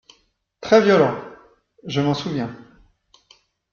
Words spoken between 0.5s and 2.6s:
Très violent… je m’en souviens.